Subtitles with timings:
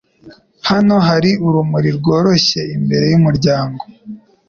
[0.69, 3.83] Hano hari urumuri rworoshye imbere yumuryango.